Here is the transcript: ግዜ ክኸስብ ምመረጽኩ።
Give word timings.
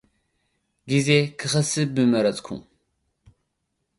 ግዜ 0.89 1.09
ክኸስብ 1.39 1.89
ምመረጽኩ። 1.95 2.47